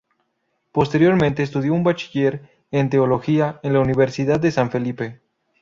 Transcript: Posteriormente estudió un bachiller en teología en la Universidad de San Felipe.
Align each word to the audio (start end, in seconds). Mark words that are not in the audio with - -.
Posteriormente 0.71 1.43
estudió 1.43 1.75
un 1.75 1.83
bachiller 1.83 2.49
en 2.71 2.89
teología 2.89 3.59
en 3.61 3.73
la 3.73 3.81
Universidad 3.81 4.39
de 4.39 4.49
San 4.49 4.71
Felipe. 4.71 5.21